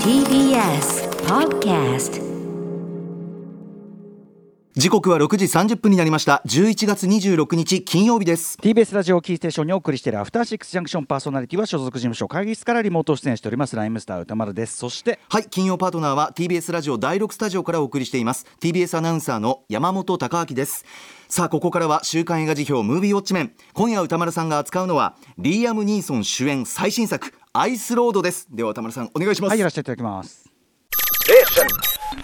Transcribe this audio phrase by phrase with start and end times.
[0.00, 2.35] TBS Podcast
[4.78, 6.42] 時刻は6時30分になりました。
[6.44, 8.58] 11月26日金曜日です。
[8.60, 13.74] TBS ラジオキーステーションにお送りしているアフターシックスジャンクションパーソナリティは所属事務所会議室からリモート出演しております。
[13.74, 14.76] ライムスター歌丸です。
[14.76, 18.44] そしてはい金曜パートナーは TBS ラジオ第6スタジオからお送りしています。
[18.60, 20.84] TBS アナウンサーの山本貴明です。
[21.28, 23.52] さあここからは週刊映画辞表ムービーウォッチメン。
[23.72, 28.46] 今夜歌丸さんが扱うのはリーアム・ニーソン主演最新作アイスロードです。
[28.50, 30.44] では歌丸さんお願いします、はいやらせていただきます。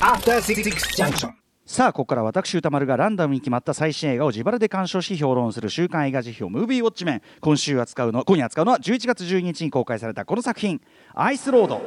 [0.03, 1.42] アフターシックスジャンクション
[1.73, 7.23] さあここから私歌丸がランダムに決まった最新映画を自腹で鑑賞し評論する週刊映画辞表ムービーウォッチメン。
[7.41, 10.83] 今週扱うの今夜扱うのは11月12日に公開されたこの作品
[11.17, 11.81] 「アイスロード」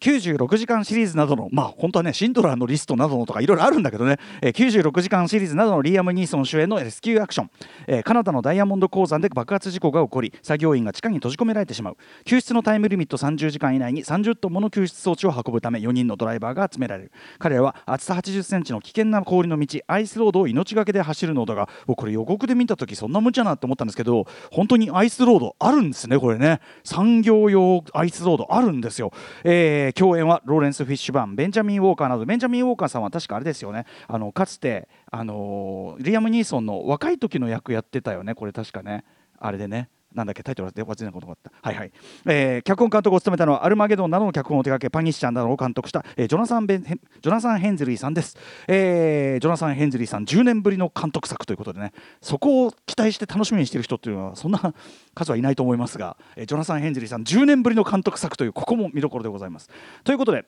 [0.00, 7.50] 96時間シリーズなどのまあ本当はねシンドラーのリストなどのとかいろいろあるんだけどね、えー96時間シリーズなどのリアム・ニーソン主演のレスキューアクション、
[7.86, 11.96] えーカナダのダイヤモンド鉱山で爆発事故が起こり作業員が地下に閉じ込められてしまう。
[12.24, 17.12] 救出のタイムリミット30時間以内に30トンもの救出装置を運ぶため4人のドライバーが集められる。
[17.38, 26.60] 彼らは厚さ80センチの危険な氷の道アイスロードを命がけで走るのだが僕これ予告で見た時そんな無茶なって思ったんですけど本当にアイスロードあるんですねこれね。
[26.84, 29.12] 産業用アイスロードあるんですよ、
[29.44, 33.86] えー共演はローレンス・フィッシュバーンベンジャミン・ウォーカーなどベンジャミン・ウォーカーさんは確かあれですよね。
[34.08, 38.34] あのかつてあのリアム・ニーソンの若い時の役やってたよね。
[38.34, 39.04] これ確かね。
[39.38, 39.88] あれでね。
[40.14, 41.52] なんだっけタイトルで忘れなことがあった。
[41.62, 41.92] はいはい。
[42.26, 48.36] えー脚本監督を務めたのはアルマゲドンなどの脚本を手掛けパニッシャーなどを監督した、えージョナサンベンヘンジョナサンヘンズリーさんです、
[48.68, 54.74] えージョナサンヘンズリーさん10年ぶりの監督作ということでね、そこを期待して楽しみにしている人っていうのはそんな
[55.14, 59.68] 数はいないと思いますが、えージョナサンヘンズリーさん10年ぶりの監督作というここも見どころでございます。
[60.04, 60.44] ということで。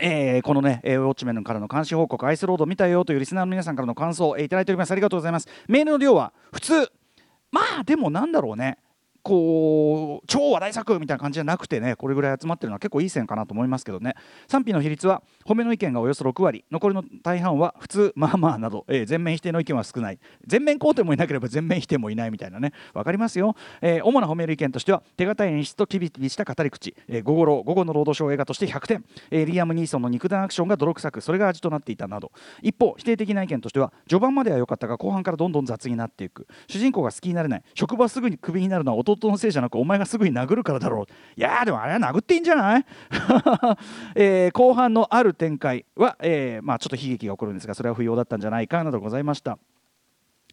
[0.00, 4.92] えーこのね、えーウォッチメンからの監視報告、アイスロード見たよというリスナーの皆さんからの感想を、えーいただいております。
[4.92, 5.48] ありがとうございます。
[5.66, 6.92] メールの量は普通、
[7.50, 8.78] まあでもなんだろうね、
[9.22, 14.14] こう超話題作みたいな感じじゃなくてね、これぐらい集まってるのは結構いい線かなと思いますけどね、
[14.48, 23.54] 賛否の比率は褒めの意見がおよそ6割、残りの大半は普通、まあまあなど、えー全面否定の意見は少ない、全面肯定もいなければ全面否定もいないみたいなね、わかりますよ。
[23.80, 32.32] えー主な褒める意見としては、手堅い演出とキビキビした語り口、えー午後の午後のロードショー映画として100点、えーリアム・ニーソンの肉弾アクションが泥臭く、それが味となっていたなど、
[32.62, 41.12] 一方、否定的な意見としては、序盤までは良かったが、後半からどんどん雑になっていく、主人公が好きになれない、職場すぐにクビになるのは弟のせいじゃなく、お前がすぐに殴るからだろう。
[41.36, 42.86] いやー、でもあれは殴っていいんじゃない、
[44.14, 49.58] えー後半のある展開は、えーまあ、ちょっと悲劇が起こるんですが、それは不要だったんじゃないかなどございました。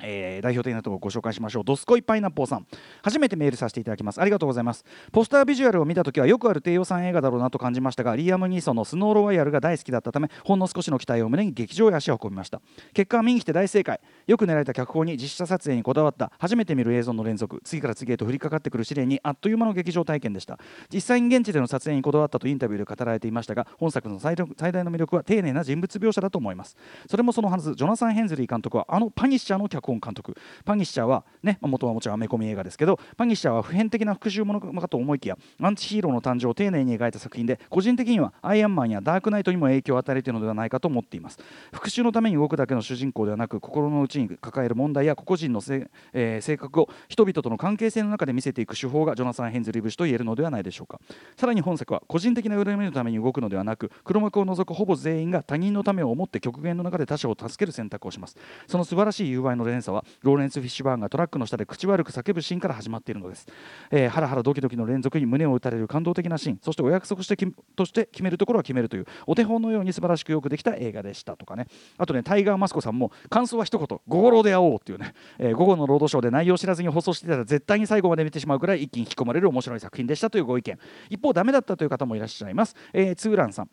[0.02, 1.64] えー代表的なところをご紹介しましょう。
[1.64, 2.68] ドスコイパイナッポーさん。
[3.02, 4.22] 初めてメールさせていただきます。
[4.22, 4.84] ありがとうございます。
[5.12, 12.62] ポスタービジュアルを見た時はよくある低予算映画だろうなと感じましたがリアム・ニーソンのスノーロワイヤルが大好きだったためほんの少しの期待を胸に劇場へ足を運びました。
[12.94, 14.00] 結果は見に来て大正解。
[14.28, 16.32] よく練られた脚本に実写撮影にこだわった。
[16.40, 17.62] 初めて見る映像の連続。
[17.64, 20.60] 次から次へと降りかかってくる試練にあっという間の劇場体験でした。
[20.94, 26.76] 実際に現地での撮影にこだわったとインタビューで語られていましたが本作の最大最大の魅力は丁寧な人物描写だと思います。
[27.10, 27.76] それもそのはず。
[27.76, 30.36] ジョナサン・ヘンズリー監督はあのパニッシャーの脚本監督。
[30.64, 41.40] パニッシャーはねまあ元はもちろんアメコミ映画ですけどパニッシャーは普遍的な復讐ものかと思いきやアンチヒーローの誕生を丁寧に描いた作品で個人的にはアイアンマンやダークナイトにも影響を与えているのではないかと思っています。
[41.72, 51.00] 復讐のために動くだけの主人公ではなく心の内に抱える問題や個々人のせ、えー性格を人々との関係性の中で見せていく手法がジョナサン・ヘンズリー節と言えるのではないでしょうか。
[51.38, 58.38] さらに本作は個人的な恨みのために動くのではなく黒幕を除くほぼ全員が他人のためを思って極限の中で他者を助ける選択をします。
[58.68, 63.48] その素晴らしい友愛の連鎖はローレンス・フィッシュバーンがトラックの下で口悪く叫ぶシーンから始まっているのです、
[63.92, 67.36] えーハラハラドキドキの連続に胸を打たれる感動的なシーンそしてお約束して
[67.76, 71.68] として決めるところは決めるというお手本のように素晴らしくよくできた映画でしたとかね。
[71.98, 80.78] あとねタイガーマスコさんも感想は一言「午後ロで会おう」っていうね、えー午後のロードショーで内容を知らずに放送してたら絶対に最後まで見てしまうくらい一気に引き込まれる面白い作品でしたというご意見。
[81.10, 83.70] 一方ダメだったという方もいらっしゃいます、えーツーランさん。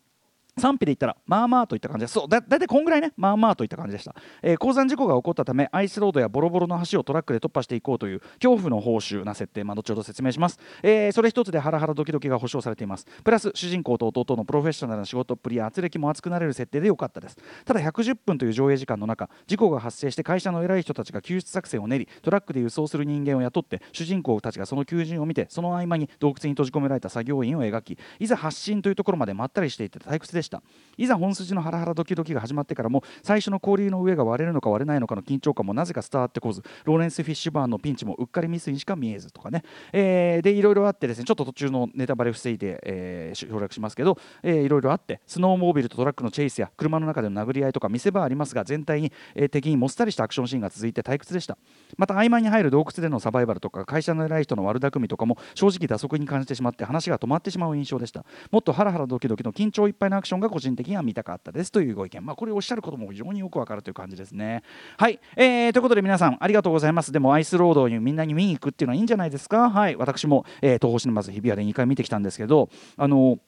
[0.58, 2.14] 賛否で言ったらまあまあといった感じです。
[2.14, 3.12] そうだだいたいこんぐらいね。
[3.16, 13.06] まあまあといった感じでした、えー鉱山事故が起こったためアイスロードやボロボロの橋をトラックで突破していこうという恐怖の報酬な設定、まあ、後ほど説明します、えーそれ一つでハラハラドキドキが保証されています。
[13.24, 17.36] プラス主人公と弟のプロフェッショナルな仕事っぷりや圧力も熱くなれる設定で良かったです。
[17.64, 30.62] ただ110分という上映時間の中事故が発生して会社の偉い人たちが救出作戦を練りトラックで輸送する人間を雇って主人公たちがその求人を見てその合間に洞窟に閉じ込められた作業員を描きいざ発進というところまでまったりしていて退屈ででした。
[30.98, 39.62] いざ本筋のハラハラドキドキが始まってからも最初の氷の上が割れるのか割れないのかの緊張感もなぜか伝わってこずローレンス・フィッシュバーンのピンチもうっかりミスにしか見えずとかね、
[39.92, 51.56] えーでいろいろあってですねちょっと途中のネタバレ防いで、えー省略しますけど、えーいろいろあってスノーモービルとトラックのチェイスや車の中での殴り合いとか見せ場ありますが全体に、えー敵にもっさりしたアクションシーンが続いて退屈でした。
[51.96, 58.24] また合間に入る洞窟でのサバイバルとか会社の偉い人の悪巧みとかも正直打足に感じてしまって話が止まってしまう印象でした。
[58.50, 62.24] もっとハラハラドキドキの緊張いっぱいのアクションが個人的には見たかったですというご意見。
[62.24, 64.62] まあこれおっしゃることも非常によくわかるという感じですね。
[64.98, 67.12] はい、えーということで皆さんありがとうございます。
[67.12, 69.70] でもアイスロードにみんなに見に行くっていうのはいいんじゃないですか？
[69.70, 69.96] はい。
[69.96, 73.38] 私も、えー東宝シネマズ日比谷で2回見てきたんですけどあの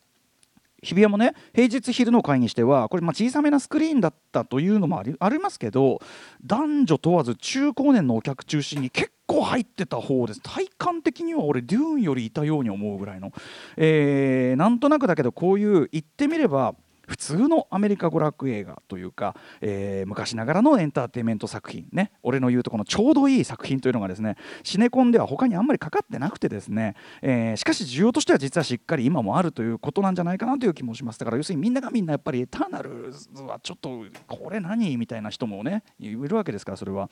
[0.84, 6.00] 日比谷もね平日昼の会にしてはこれま小さめなスクリーンだったというのもありありますけど
[6.44, 10.40] 男女問わず中高年のお客中心に結構入ってた方です。
[10.42, 13.32] 体感的には俺デューンよりいたように思うぐらいの、
[13.76, 16.74] えーなんとなくだけどこういう言ってみれば
[17.06, 22.12] 普通のアメリカ娯楽映画というか、えー昔ながらのエンターテインメント作品ね。
[22.22, 31.18] 俺の言うとこのちょうどいい作品というのがですねシネコンでは他にあんまりかかってなくてですね、えーしかし需要としては実はしっかり今もあるということなんじゃないかなという気もします。
[31.18, 37.10] だから要するにみんながみんなやっぱりエターナルズはちょっとこれ何みたいな人もねいるわけですからそれは、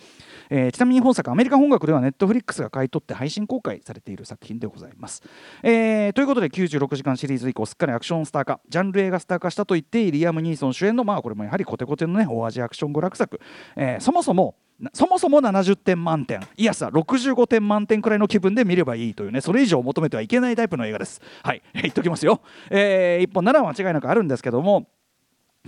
[0.50, 5.22] えーちなみに本作アメリカ本学ではネットフリックスが買い取って配信公開されている作品でございます、
[5.62, 8.60] えーということで96時間シリーズ以降すっかりアクションスター化。
[8.68, 13.40] ジャンル映画スター化したと言ってリアム・ニーソン主演のまあこれもやはりコテコテのね大味アクション娯楽作、
[13.76, 14.54] えーそもそも
[14.92, 16.40] そもそも70点満点。
[16.56, 21.20] いやさ65点満点くらいの気分で見ればいいというねそれ以上求めてはいけないタイプの映画です。
[21.42, 22.40] はい 言っときますよ、
[22.70, 24.88] えー一本なら間違いなくあるんですけども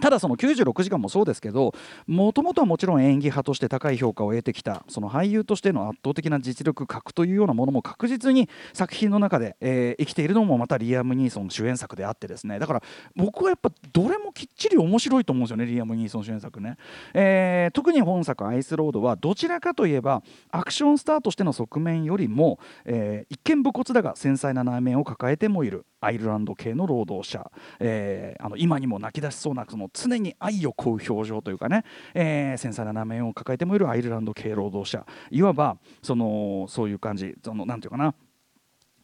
[0.00, 1.72] ただその96時間もそうですけど
[2.06, 12.58] もともとはもちろん演技派として高い評価を得てきたその俳優としての圧倒的な実力格というようなものも確実に作品の中で、えー生きているのもまたリアム・ニーソン主演作であってですね。
[12.58, 12.82] だから
[13.14, 16.76] 僕はやっぱどれもきっちり面白いと思うんですよねリアム・ニーソン主演作ね、
[17.14, 25.86] えー特に本作「アイスロード」はどちらかといえばアクションスターとしての側面よりも、えー一見武骨だが繊細な内面を抱えてもいる。
[26.04, 31.84] アイルランド系の労働者、えーあの今にも泣き出しそうなその常に愛を乞う表情というかね、
[32.14, 35.06] えー繊細な内面を抱えてもいるアイルランド系労働者。
[35.30, 37.34] いわばそのそういう感じ。
[37.42, 38.14] そのなんていうかな。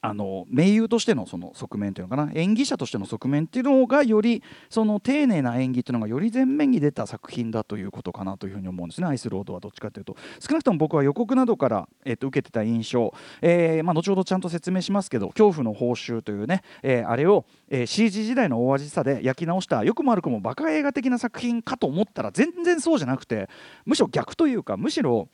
[0.02, 9.06] あの名優としてのその側面というのかな演技者としての側面っていうのがよりその丁寧な演技っていうのがより前面に出た作品だということかなというふうに思うんですね。
[9.06, 10.16] アイスロードはどっちかというと。
[10.38, 13.12] 少なくとも僕は予告などから、えっと受けてた印象、
[13.42, 23.48] えーまあ、後ほどちゃんと説明しますけど恐怖の報酬というね、えーあれを、えー CG 時代の大味さで焼き直したよくも悪くもバカ映画的な作品かと思ったら全然そうじゃなくて
[23.84, 25.28] むしろ逆というかむしろ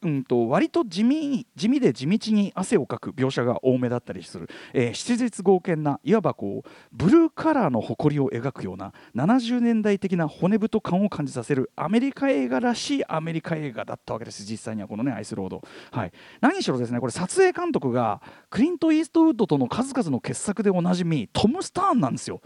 [0.00, 14.44] うん、と割と地味地味で地道に汗をかく描写が多めだったりする、えー、質実剛健ないわばこうブルーカラーの誇りを描くような70年代的な骨太感を感じさせるアメリカ映画らしいアメリカ映画だったわけです。
[14.44, 22.40] 実際にはこのねアイスロード、はい、何しろですねこれ撮影監督がクリント・イーストウッドとの数々の傑作でおなじみトム・スターンなんですよ。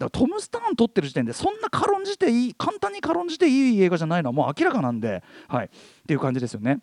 [0.00, 5.68] だからトム・スターン撮ってる時点でそんな軽んじていい簡単に軽んじていい映画じゃないのはもう明らかなんで、はい、っ
[6.06, 6.80] ていう感じですよね。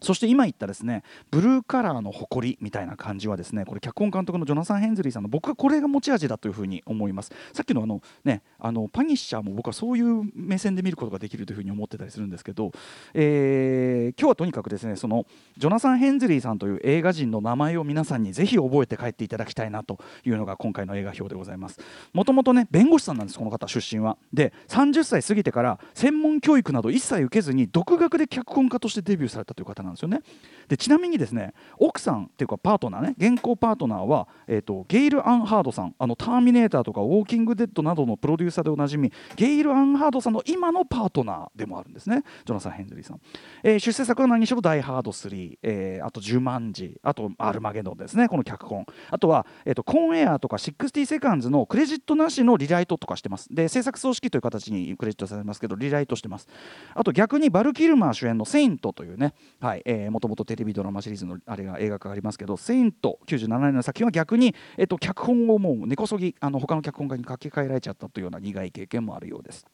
[0.00, 7.32] そして今言ったですねブルーカラーの誇りみたいな感じはですねこれ脚本監督のジョナサン・ヘンズリーさんの僕はこれが持ち味だというふうに思います。
[7.52, 12.72] さっきのあのねあのパニッシャーも僕はそういう目線で見ることができるというふうに思ってたりするんですけど、
[13.14, 21.78] えー今日はとにかくですねそのジョナサン・ヘンズリーさんという映画人の名前を皆さんにぜひ覚えて帰っていただきたいなというのが今回の映画表でございます。
[22.12, 24.16] もともとね弁護士さんなんですこの方出身は。
[24.32, 30.20] で30歳過ぎてから専門教育など一切受けずに独学で脚本家としてデビューされたという方なんですよね。
[30.68, 42.22] でちなみにですね奥さんっていうかパートナーね現行パートナーは、えー、とゲイル・アン・ハードさんあのターミネーターとかウォーキング・デッドなどのプロデューサーでおなじみゲイル・アン・ハードさんの今のパートナーでもあるんですね。
[42.44, 43.20] ジョナサン・ヘンズリーさん、
[43.62, 48.84] えー出世作は何にしろ「ダイ・ハード3」えーあと「ジュマンジ」あと「アルマゲドン」ですねこの脚本。
[49.10, 53.48] あとは、えー、とコン・エアーとか60セカンズのクレジットなしのリライトとかしてます。
[53.54, 56.46] で制作総指揮という形にクレジットされますけどリライトしてます。
[56.94, 59.77] あと逆にバル・キルマー主演の「セイント」というねはい。
[59.84, 69.66] えーもともとテレビドラマシリーズのあれが映画化がありますけど「セイント」97年の作品は逆に、えっ、と脚本をもう根こそぎあの他の脚本家に書き換えられちゃったというような苦い経験もあるようです。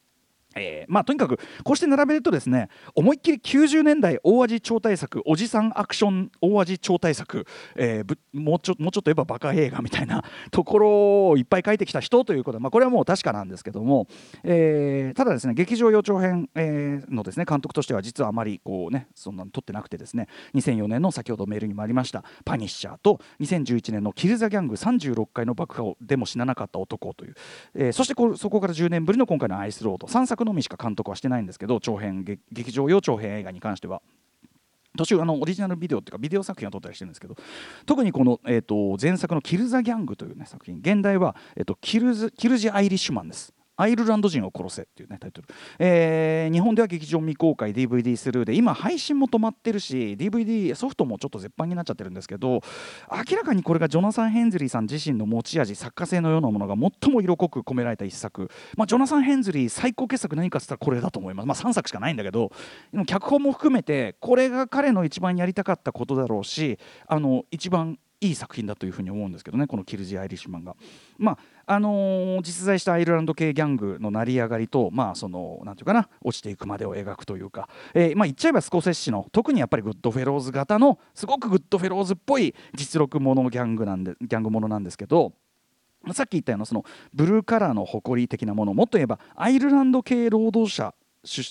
[0.57, 7.47] えーまあ、とにかくこうして並べるとですね思いっきり90年代大味超大作おじさんアクション大味超大作、
[7.77, 14.07] えーもうちょもうちょっと言えばバカ映画みたいな ところをいっぱい書いてきた人ということで、まあ、これはもう確かなんですけども、
[14.43, 27.35] えーただですね劇場予兆編、えーのですね監督としては実はあまりこうねそんなの撮ってなくてですね2004年の先ほどメールにもありました「パニッシャー」と2011年の「キル・ザ・ギャング36回の爆破をでも死ななかった男」という、
[27.75, 34.03] えーそしてこそこから10年ぶりの今回の「アイスロード」3作のみしか監督はしてないんですけど長編劇場用長編映画に関しては。
[34.97, 37.35] 途中あのオリジナルビデオっていうかビデオ作品を撮ったりしてるんですけど
[37.85, 43.53] 特にこの、えー、と前作の「キル・ザ・ギャング」という、ね、作品現代は、えーとキルズ「キルジ・アイリッシュマン」です。
[43.77, 52.61] アイルランド人を殺せっていうねタイトル、えー日本では劇場未公開 DVD スルーで今配信も止まってるし DVD ソフトもちょっと絶版になっちゃってるんですけど
[53.11, 62.53] 明らかにこれがジョナサン・ヘンズリーさん自身の持ち味作家性のようなものが最も色濃く込められた一作、まあ、ジョナサン・ヘンズリー最高傑作何かっつったらこれだと思います、まあ、3作しかないんだけど
[63.07, 70.77] 脚本も含めてこれが彼の一番やりたかったことだろうしあの一番いい作品だというふうに思うんですけどねこの「キルジ・アイリッシュマンが」
[71.19, 85.33] まああのー実在したアイルランド系ギャングの成り上がりとまあそのなんていうかな落ちていくまでを描くというか、えーまあ言っちゃえばスコセッシの特にやっぱりグッドフェローズ型のすごくグッドフェローズっぽい実録ものギャングなんでギャングものなんですけど。
[86.13, 90.93] さっき言ったようなそのブルーカラーの誇り的なものもっと言えばアイルランド系労働者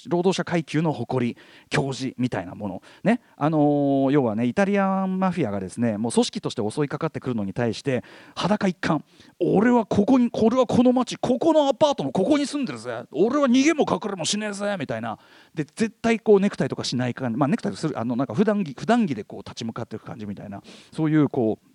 [0.07, 1.37] 労働者階級の誇り
[1.69, 2.81] 矜持みたいなもの。
[3.03, 3.21] ね。
[3.35, 8.03] あのー要はねイタリアンマフィアがですねもう組織として襲いかかってくるのに対して
[8.35, 9.03] 裸一貫。
[9.39, 13.03] 俺はここにこれはこの町ここのアパートのここに住んでるぜ。
[13.11, 14.75] 俺は逃げも隠れもしねえぜ。
[14.79, 15.17] みたいな。
[15.53, 20.61] で絶対こうネクタイとかしないかまあネクタイするあのなんか普段着普段着でこう立ち向かっていく感じみたいな。
[20.91, 21.72] そういうこう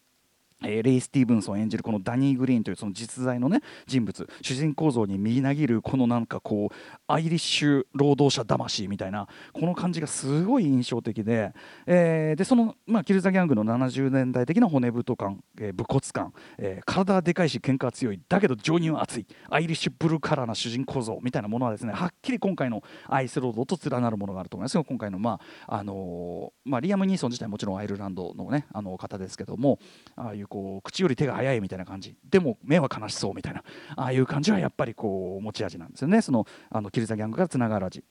[0.62, 4.29] えーレイ・スティーブンソン演じるこのダニー・グリーンというその実在のね人物。
[4.43, 6.75] 主人公像に見なぎるこのなんかこう
[7.07, 11.53] アイリッシュ労働者魂みたいなこの感じがすごい印象的で、
[11.87, 18.21] えーでその、まあ、キル・ザ・ギャングの70年代的な骨太感、えー武骨感、えー体はでかいし喧嘩は強い。
[18.29, 19.27] だけど情には熱い。
[19.50, 24.75] アイリッシュブルーカラーな主人公像みたいなものはですねはっきり今回のアイスロードと連なるものがあると思います。
[24.77, 29.79] よ今回の、まああのーまあ、リアム・ニーソン自体もちろんアイルランドの,、ね、あの方ですけども
[30.17, 32.17] ああいうこう口より手が早いみたいな感じ。
[32.28, 33.62] でも目は悲しそうみたいな。
[33.97, 36.21] ああいう感じはやっぱりこう持ち味なんですよね。
[36.23, 38.05] そのあのキル・ザ・ギャングからつながる味。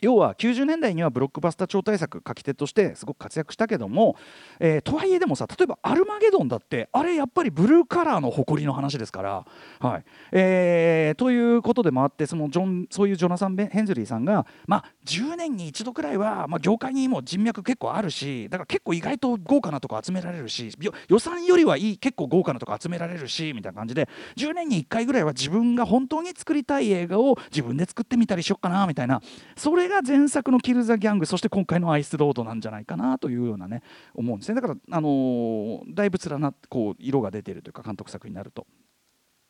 [0.00, 4.16] 要は90年代にはブロックバスター超大作書き手としてすごく活躍したけども、
[4.60, 9.44] えーとはいえでもさ例えば「アルマゲドン」だってあれやっぱりブルーカラーの誇りの話ですから。
[9.80, 20.70] はいえーということでもあってそのジョンそういうジョナサン・ヘンズリーさんが、まあ、10年に一度くらいは、まあ、業界にも人脈結構あるしだから結構意外と豪華なとこ集められるし
[21.08, 29.20] 予算よりはいい結構豪華なとこ集められるしみたいな感じで10年に1回ぐらいは自分が本当に作りたい映画を自分で作ってみたりしよっかなみたいな
[29.56, 33.82] それれが前作の「キル・ザ・ギャング」そして今回の「アイス・ロード」なんじゃないかなというようなね
[34.14, 38.66] 思うんですねだから、あのーだいぶ連なってこう色が出てるというか監督作になると。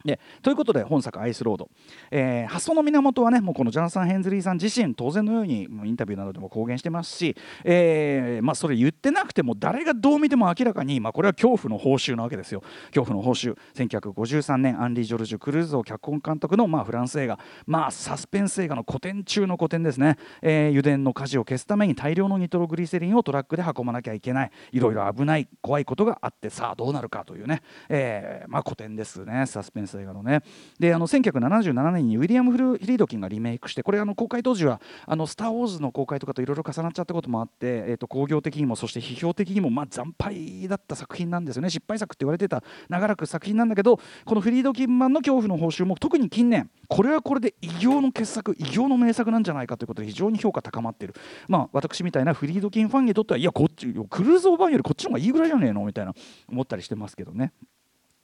[0.05, 1.71] でということで本作「アイスロード」
[2.11, 12.63] えー発想の源はねもうこのジャナサン・ヘンズリーさん自身当然のようにインタビューなどでも公言してますし、えーまあ、それ言ってなくても誰がどう見ても明らかに、まあ、これは恐怖の報酬なわけですよ。
[12.95, 13.57] 恐怖の報酬。
[13.75, 17.39] 1953年アンリー・ジョルジュ・クルーズを脚本監督の、まあ、フランス映画。
[17.67, 24.51] まあサスペンス映画の古典中の古典ですね、えー油田の火事を消すために大量のニトログリセリンをトラックで運ばなきゃいけない。
[24.73, 29.94] いろいろ危ない怖いことがあってさあどうなるかというね、えーまあ、古典ですねサスペンス。
[30.01, 30.43] 映画のね。
[30.79, 41.71] であの1977年にウィリアム・フル・フリードキンがリメイクしてこれあの公開当時はあの「スター・ウォーズ」の公開とかといろいろ重なっちゃったこともあって、えー、と興行的にもそして批評的にもまあ惨敗だった作品なんですよね。
[41.71, 51.15] 失敗作って言われてた長らく作品なんだけどこのフリードキン版の恐怖の報酬も特に近年これはこれで異形の傑作異形の名作なんじゃないかということで非常に評価高まってる。
[51.49, 55.85] まあ私みたいなフリードキンファンにとってはいやこっちクルーズ・オーバーよりこっちの方がいいぐらいじゃねえの？
[55.85, 56.15] みたいな
[56.49, 57.53] 思ったりしてますけどね。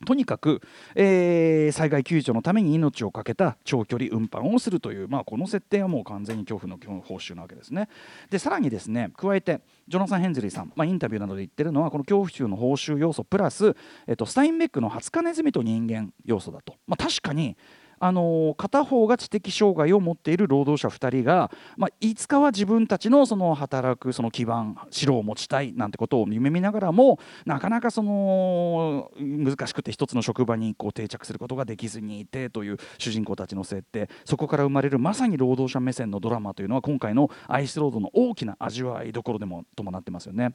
[0.07, 0.63] とにかく、
[0.95, 7.89] えー災害救助のために命を懸けた長距離運搬をするという、まあ、この設定はもう完全に恐怖の基本報酬なわけですね。
[8.31, 13.75] でさらにですね加えてジョナサン・ヘンズリーさん、まあ、インタビューなどで言ってるのはこの恐怖中の報酬要素プラス、
[14.07, 17.57] えっと、スタインベックの20日ネズミと人間要素だと、まあ、確かに
[18.01, 40.55] あの片方が知的障害を持っている労働者2人が、まあ、いつかは自分たちのその働くその基盤城を持ちたいなんてことを夢見ながらもなかなかその難しくて一つの職場にこう定着することができずにいてという主人公たちの設定そこから生まれるまさに労働者目線のドラマというのは今回の「アイスロード」の大きな味わいどころでも伴ってますよね。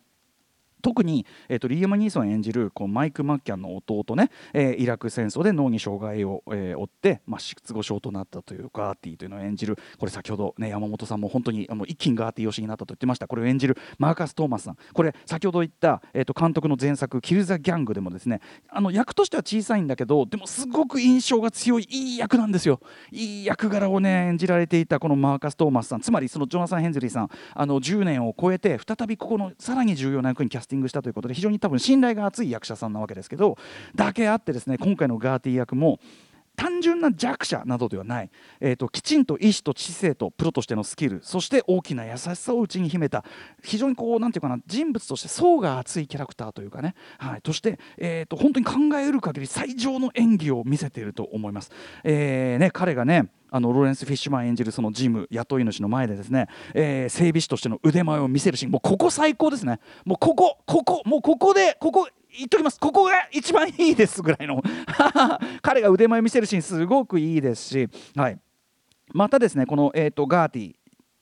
[0.86, 9.80] 特に、えー、とリーアム・ニーソン演じるこうマイク・マッキャンの弟ね、えーイラク戦争で脳に障害を、えー負って、まあ、失語症となったというガーティーというのを演じる。
[9.98, 13.28] これ先ほど、ね、山本さんも本当にあの一気にガーティー推しになったと言ってました。
[13.28, 14.78] これを演じるマーカス・トーマスさん。
[14.94, 22.80] これ先ほど言った、えー、と監督の前作「キル・ザ・ギャング」でもですねあの役としては小さいんだけどでもすごく印象が強いいい役なんですよ
[23.12, 26.02] いい役柄をね演じられていたこのマーカス・トーマスさん。
[26.02, 33.58] つまりそのジョナサン・ヘンズリーさんあの10年を超えて再びここのさらに重要な役にキャスティングキングしたということで非常に多分信頼が厚い役者さんなわけですけど
[33.96, 36.00] だけあってですね今回のガーティ役も
[36.56, 43.24] 単純な弱者などではない、えー、ときちんと意志と知性とプロとしてのスキルそして大きな優しさを内に秘めた
[43.64, 51.72] 非常にこうなんていうかな人物として層が厚いキャラクターというかね、はい、として、えー、と本当に考えうる限り最上の演技を見せていると思います。
[52.04, 58.72] えーね、彼がねあのローレンス・フィッシュマン演じるそのジム雇い主の前でですね、えー整備士としての腕前を見せるシーン。
[58.72, 59.80] もうここ最高ですね。
[60.04, 62.80] もうここここもうここでここ言っときます。
[62.80, 64.62] ここが一番いいですぐらいの。
[65.62, 68.40] 彼が腕前見せるシーンすごくいいですし、はい、
[69.14, 70.76] またですねこの、えー、とガーティ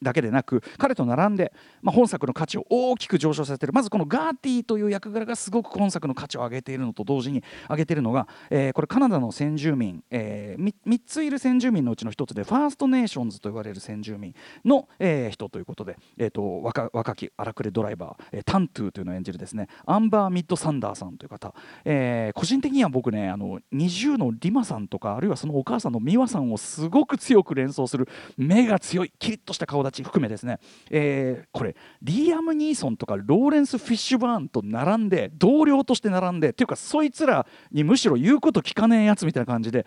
[0.03, 3.73] だけでなく彼と並んで、まあ、本作の価値を大きく上昇させている。
[3.73, 14.33] まずこのガーティーという役柄がすごく本作の価値を上げているのと同時に上げているのが、えーこれカナダの先住民、え 3, ついる先住民のうちの1つでファーストネーションズと言われる先住民
[14.65, 21.53] の、えー人ということで、えー、と若若き荒くれドライバー、えータントゥーというのを演じるですねアンバー・ミッド・サンダーさんという方、
[21.85, 28.07] えー個人的には僕ねあの20のリマさんとかあるいはそのお母さんのミワさんをすごく強く連想する
[28.37, 30.59] 目が強いキリッとした顔立ち含めですね、
[30.89, 39.85] えーこれリーアム・ニーソンとかローレンス・フィッシュバーンと並んで同僚として並んでっていうかそいつらにむしろ言うこと聞かねえやつみたいな感じで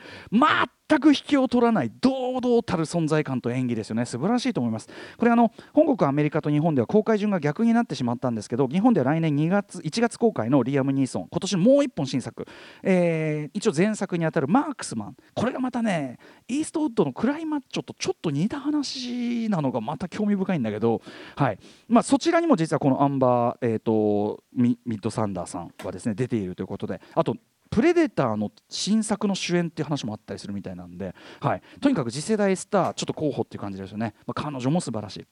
[0.89, 4.07] 全く引きを取らない堂々たる存在感と演技ですよね。
[4.07, 4.89] 素晴らしいと思います。
[5.17, 12.47] これあの本国アメリカと日本では公開順が逆になってしまったんですけど日本では来年2月1月公開のリアム・ニーソン今年もう一本新作、
[12.83, 15.17] えー一応前作にあたるマークスマン。
[15.35, 21.01] これがまたねイーストウッドのクライマッチョとちょっと似た話なのがまた興味深いんだけど、
[21.37, 21.59] はい。
[21.89, 27.37] まあ、そちらにも実はこのアンバー、えー、とミッドサンダーさんはですね出ているということであと
[27.77, 35.27] プレデターの新作の主演っていう話もあったりするみたいなんで、はい、とにかく次世代スターちょっと候補っていう感じですよね、まあ、彼女も素晴らしい。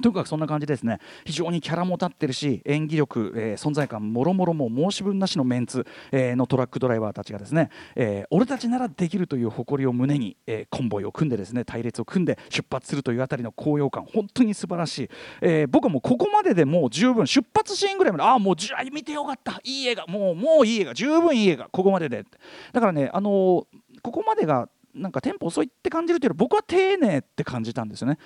[0.00, 0.98] とにかくそんな感じですね。
[1.24, 19.60] 非常にキャラも立ってるし演技力、えー存在感もろもろも申し分なしのメンツ、えーのトラックドライバーたちがですね、えー俺たちならできるという誇りを胸に、えコンボイを組んでですね隊列を組んで出発するというあたりの高揚感本当に素晴らしい、え僕はもうここまででもう十分出発シーンぐらいまでああもうじゃあ見てよかった。
[19.64, 20.06] いい映画。
[20.06, 20.94] もうもういい映画。
[20.94, 21.68] 十分いい映画。
[21.70, 22.24] ここまでで。
[22.72, 23.66] だからねあの
[24.02, 28.18] ここまでがなんかテンポ遅いって感じるというより僕は丁寧って感じたんですよね。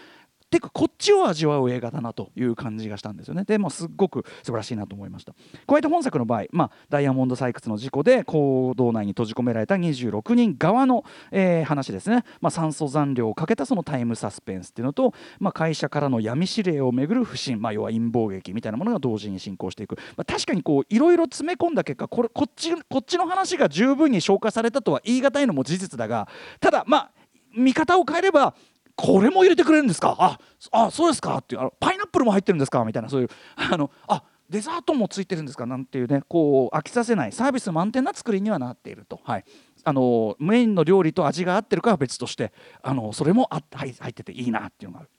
[0.52, 3.44] てかこっちを味わう映画だなという感じがしたんですよね。
[3.44, 5.34] でもすっごく素晴らしいなと思いました。
[5.66, 26.28] 加えて本作の場合、まあ、ダイヤモンド採掘の事故で坑道内に閉じ込められた26人側の、えー話ですね、まあ、酸素残量をかけたそのタイムサスペンスっていうのと、まあ、会社からの闇指令をめぐる不信、まあ、要は陰謀劇みたいなものが同時に進行していく、まあ、確かにこういろいろ詰め込んだ結果これこっちこっちの話が十分に消化されたとは言い難いのも事実だが
[26.60, 27.10] ただまあ
[27.54, 28.54] 見方を変えれば
[28.96, 30.16] これも入れてくれるんですか？
[30.18, 30.38] あ
[30.70, 31.38] あそうですか？
[31.38, 32.84] っていうあのパイナップルも入ってるんですか？
[32.84, 35.64] みたいなそういう あのあデザートもついてるんですか？
[35.66, 39.44] なんていうねこう飽きさせないサービス満点な作りにはなっていると、はい、
[39.84, 42.52] あのメインの料理と味が合ってるかは別として
[42.82, 45.10] あのそれもあ入ってていいなっていうのがある。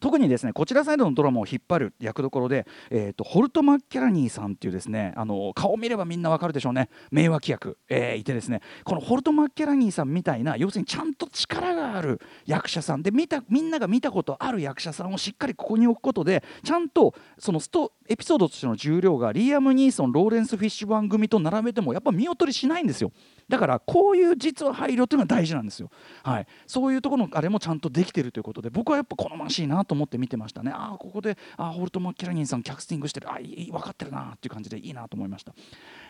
[0.00, 6.88] 特にですねこちらサイドのドラマを引っ張る役どころで、えー、とホルト・マッキャラニーさんっていうですねあの顔を見ればみんなわかるでしょうね。
[7.10, 8.60] 名脇役、えーいてですね。
[8.84, 23.12] このホルト・マッキャラニーさんみたいな要するにちゃんと力がある役者さんで見たみんなが見たことある役者さんをしっかりここに置くことでちゃんとそのストエピソードとしての重量がリアム・ニーソンローレンス・フィッシュバーン組と並べてもやっぱ見劣りしないんですよ。
[23.50, 25.90] だからこういう実は配慮というのは大事なんですよ、
[26.22, 30.70] はい、そういうところのあれもちゃんとできてるということで僕はやっぱ好ましいなと思って見てましたね。
[30.72, 33.30] ああここであホルト・マキラニンさんキャスティングしてる。
[33.30, 35.52] あいい分かってるなっていう感じでいいなと思いました、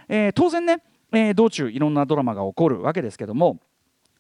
[0.09, 3.59] えー当然ね、えー道中いろんなドラマが起こるわけですけども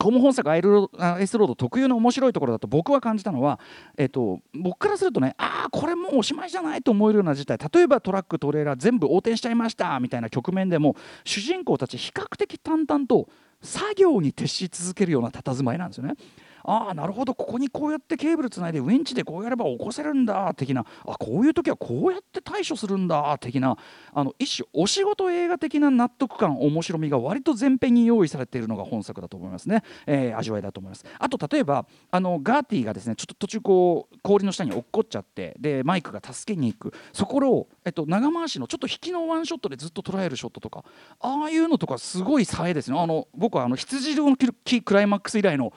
[0.01, 3.61] この本作アイルロエスロード特有の面白いところだと僕は感じたのは、
[3.99, 13.29] えっと、僕からするとねああこれもうおしまいじゃないと思えるような事態例えばトラックトレーラー全部横転しちゃいましたみたいな局面でも主人公たち比較的淡々と
[13.61, 16.15] 作業に徹し続けるような佇まいなんですよね。
[16.65, 23.77] ああなるほどここにこうやってケーブルつないでウィンチでこうやれば起こせるんだ的なあこういう時はこうやって対処するんだ的な。
[24.13, 31.05] あの一種お仕事映画的な納得感面白みが割と前編に用意されているのが本作だと思いますね、えー、味わいだと思います。
[31.19, 36.93] あと例えばあのガーティーがですねちょっと途中こう氷の下に落っこっちゃってでマイクが助けに行く。
[37.13, 40.85] そこを、えっと、長回しのちょっと引きのワンショットでずっと捉えるショットとか。
[41.21, 42.99] ああいうのとかすごいさえですね。
[42.99, 45.73] あの僕はあの羊のクライマックス以来の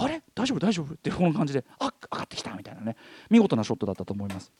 [0.00, 0.22] あれ？
[0.34, 0.58] 大丈夫？
[0.58, 0.94] 大丈夫？
[0.94, 2.96] ってこの感じであ上がってきたみたいなね。
[3.30, 4.52] 見事なショットだったと思います。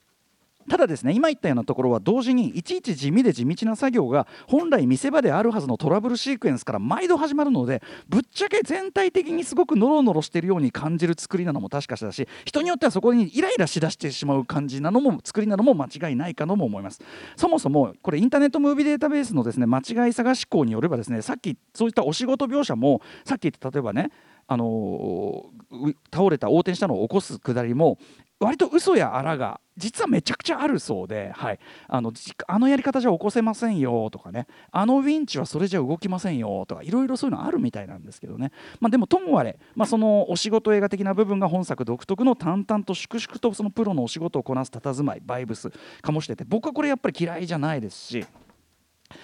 [0.68, 17.00] ただですね今言ったようなところは同時にいちいち地味で地道な作業が本来見せ場であるはずのトラブルシークエンスから毎度始まるのでぶっちゃけ全体的にすごくノロノロしてるように感じる作りなのも確かだし人によってはそこにイライラしだしてしまう感じなのも作りなのも間違いないかとも思います。
[17.36, 24.10] そもそもこれインターネットムービーデータベースのですね間違い探し項によればですねさっきそういったお仕事描写もさっき言った例えばね
[24.48, 25.44] あの
[26.12, 27.98] 倒れた横転したのを起こすくだりも
[28.40, 32.12] 割と嘘やあらが実はめちゃくちゃあるそうで、はい、あの
[32.46, 34.46] あのやり方じゃ起こせませんよとかね。
[34.70, 45.68] あのウィンチはそれじゃ動きませんよとかいろいろそういうのあるみたいなんですけどね、まあ、でもともあれ、まあ、そのお仕事映画的な部分が本作独特の淡々と粛々とそのプロのお仕事をこなす佇まいバイブス
[46.02, 48.26] 醸してて僕はこれやっぱり嫌いじゃないですし。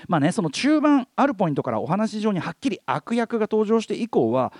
[0.09, 4.51] まあね、その中盤あるポイントからお話上にはっきり悪役が登場して以降は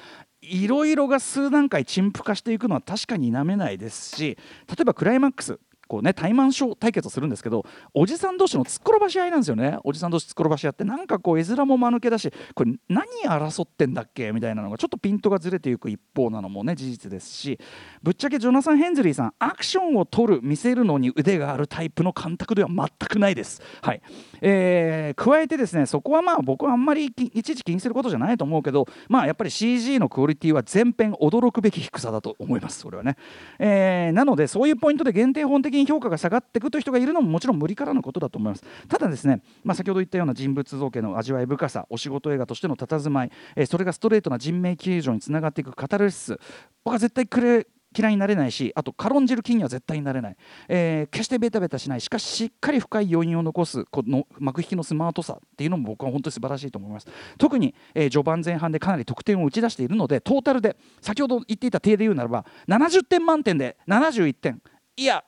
[0.49, 5.59] いろいろが数段階陳腐化していくのは確かに否めないですし例えばクライマックス。
[5.89, 9.79] こうね対マン対決をするんですけどおじさん同士の突っ転ばし合いなんですよね。
[9.85, 17.59] おじさん同士突っ転ばし合ってなんかこう絵面も間抜けだしこれ何争ってんだっけみたいなのがちょっとピントがずれていく一方なのもね事実ですし
[18.03, 23.63] ぶっちゃけジョナサン・ヘンズリーさんアクションを取る見せるのに腕があるタイプの監督では全くないです。
[23.83, 24.03] はい。
[24.41, 33.17] えー、加えてですねそこはまあ僕はあんまりいちいち気にすることじゃないと思うけどまあやっぱり CG のクオリティは全編驚くべき低さだと思いますそれはね、
[33.59, 38.65] えー、なのでそういうポイントで限定本的に評価が下がっていくという人がいるのももちろん無理からのことだと思います。
[38.89, 46.39] ただですね、まあ、先ほど言ったような人物造形の味わい深さお仕事映画としての佇まい、えー、それがストレートな人命救助につながっていくカタルシス
[46.85, 50.37] 僕は絶対くれ嫌いになれないしあと軽んじる気には絶対になれない、
[50.69, 52.01] えー、決してベタベタしない。
[52.01, 57.07] しかししっかり深い要因を残すこの幕引きのスマートさっていうのも僕は本当に素晴らしいと思います。
[57.39, 64.61] 特に、えー、序盤前半でかなり得点を打ち出しているのでトータルで先ほど言っていた手で言うならば70点満点で71点。
[64.97, 65.25] いや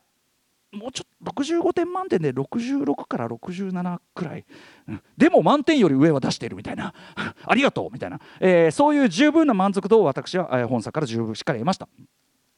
[0.71, 4.45] もうちょっと65点満点で66から67くらい、
[4.87, 6.93] うん、でも満点より上は出しているみたいな。
[7.45, 11.87] ありがとうみたいな、えー、そういう十分な満足度を私は、えー、本作から十分しっかり得ました。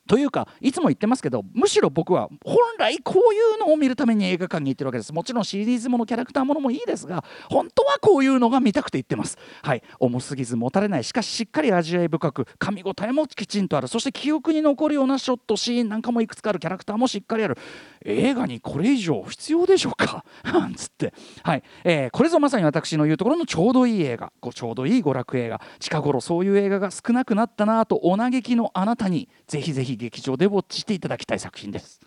[0.09, 5.13] というかいつも言ってますけどむしろ僕は本来こういうのを見るために映画館に行ってるわけです。
[5.13, 9.37] もちろんシリーズものキャラクターものもいいですが本当はこういうのが見たくて行ってます。
[9.61, 9.83] はい。
[9.99, 11.03] 重すぎずもたれない。
[11.03, 13.87] しかししっかり味わい深く噛み応えもきちんとある。
[13.87, 16.59] そして記憶に残るようなショットシーンなんかもいくつかある。
[16.59, 17.57] キャラクターもしっかりある。
[18.03, 20.25] 映画にこれ以上必要でしょうか？
[20.75, 21.13] つって。
[21.43, 24.33] はい、えー、これぞまさに私の言うところのちょうどいい映画。
[24.51, 25.61] ちょうどいい娯楽映画。
[25.77, 31.99] 近頃そういう映画が少なくなったなとお嘆きのあなたにぜひぜひ劇場でウォッチしていただきたい作品です。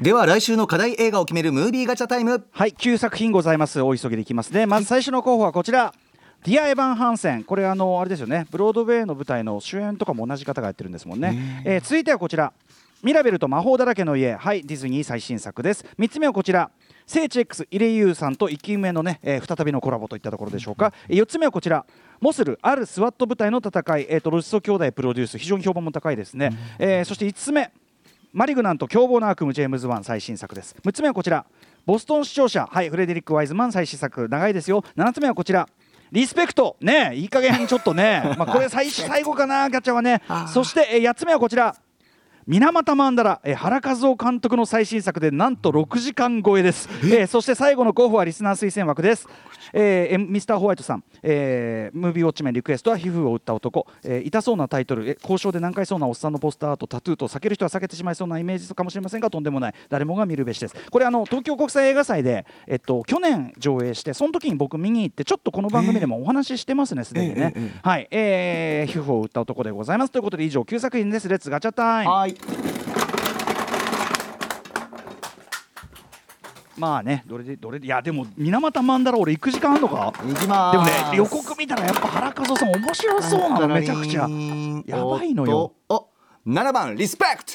[0.00, 2.44] では来週の課題映画を決めるムービーガチャタイム。
[2.50, 3.80] はい9作品ございます。
[3.80, 4.66] お急ぎでいきますね。
[4.66, 5.94] まず最初の候補はこちら、
[6.44, 7.44] ディア・エヴァン・ハンセン。
[7.44, 8.46] これあのあれですよね。
[8.50, 12.52] ブロードウェイの舞台の主演とかも同じ方がやってるんですもんね、えー、続いてはこちら。
[13.02, 14.34] ミラベルと魔法だらけの家。
[14.34, 15.84] はいディズニー最新作です。
[15.98, 16.70] 3つ目はこちら
[17.06, 21.84] 聖地 X イレイユーさんと生き埋めのね、えー、再びのコラボといったところでしょうか、4つ目はこちら。
[22.20, 25.38] モスルあるスワット部隊の戦い、えーと、ロシソ兄弟プロデュース。
[25.38, 27.72] 非常に評判も高いですね、うん、えー、そして5つ目。
[28.32, 30.74] マリグナント凶暴な悪夢ジェームズ・ワン最新作です。
[30.82, 31.44] 6つ目はこちら。
[31.84, 34.26] ボストン視聴者はいフレデリック・ワイズマン最新作。
[34.28, 34.82] 長いですよ。
[34.96, 35.68] 7つ目はこちら。
[36.12, 36.76] リスペクト。
[36.80, 38.22] ねいい加減ちょっとね。
[38.38, 40.22] まあこれ最最後かなガチャはね。
[40.46, 41.76] そして、えー、8つ目はこちら
[42.44, 47.22] 水俣マンダラ、えー、原和夫監督の最新作でなんと6時間超えです、え？
[47.22, 49.28] ー、そして最後の候補はリスナー推薦枠です、
[49.72, 59.74] えー、ミスターホワイトさん、えー、ムービーウォッチメンリクエストは皮膚を打った男、えー、痛そうなタイトル、え交渉で難解そうなおっさんのポスターとタトゥーと避ける人は避けてしまいそうなイメージかもしれませんがとんでもない。
[59.88, 60.74] 誰もが見るべしです。
[60.90, 70.12] これあの東京国際映画祭で、えっと、去年上映してその時に僕見に行ってちょっとこの番組でもお話ししてますねすでにね、はい、えー、終止符を打った男でございます。
[70.12, 71.28] ということで以上9作品です。
[71.28, 72.62] Let's ガチャタイムはい。
[76.78, 80.12] まあねどれでどれでいやでも水俣曼荼羅俺行く時間あんのか？
[80.26, 84.28] 行きまでもね予告見たらやっぱ原一男さん面白そうなのめちゃくちゃ。
[84.86, 85.74] やばいのよ。
[85.88, 86.08] お
[86.46, 87.52] 7番リスペクト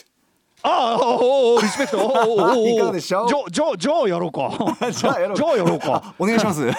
[0.63, 3.27] ああおおリスペクトおーお いかがでしょう？
[3.27, 4.49] ジョージョージョーやろうか。
[4.91, 6.15] じゃあやろうジョーやろうか。
[6.17, 6.65] お願いします。
[6.65, 6.73] ジョ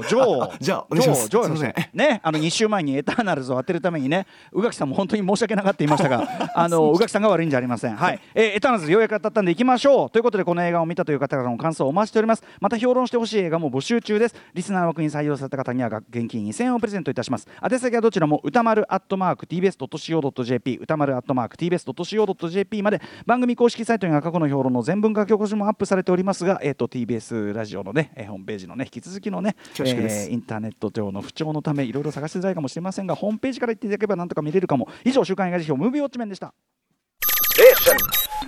[0.00, 1.28] ージョーじゃあお願いします。
[1.28, 7.96] ジョージョーねあの2週前にエターナルズを当てるためにね宇垣さんも本当に申し訳なかった言いましたがあの宇垣さんが悪いんじゃありません。
[7.96, 10.10] はい、えーエターナルズようやく当たったんで行きましょう。
[10.10, 12.42] ということでこの映画を見たという方からの感想をお待ちしております。
[12.60, 14.34] また評論してほしい映画も募集中です。
[14.54, 17.46] リスナー枠に採用された方には現金2000円をプレゼントいたします。
[17.62, 34.88] 宛先はどちらも歌丸アットマーク TBS.CO.JP 歌丸アットマーク TBS.CO.JP まで番組公式サイトには過去の評論の全文書き起こしもアップされておりますが、えー、と TBS ラジオのね、えーホームページのね引き続きのね、えーインターネット上の不調のためいろいろ探しづらいかもしれませんがホームページから行っていただければなんとか見れるかも。
[35.04, 36.52] 以上週刊映画辞表ムービーウォッチメンでした。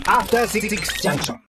[0.06, 0.68] After Six
[1.02, 1.38] Junction.